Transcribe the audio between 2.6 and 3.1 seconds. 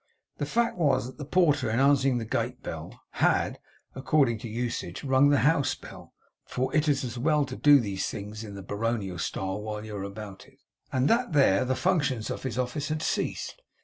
bell